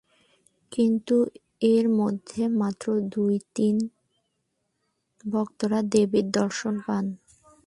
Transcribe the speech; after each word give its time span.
কিন্তু 0.71 1.15
এর 1.65 1.85
মধ্যে 1.99 2.41
মাত্র 2.61 2.85
দু’ 3.11 3.23
দিন 3.55 3.77
ভক্তরা 5.25 5.79
দেবীর 5.93 6.27
দর্শন 6.31 6.75
পান। 6.85 7.05